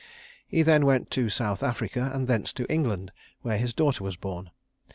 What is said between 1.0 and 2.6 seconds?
to South Africa and thence